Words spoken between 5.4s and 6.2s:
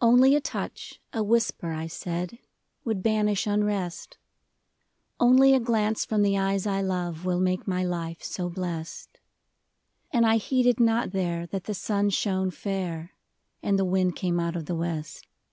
a glance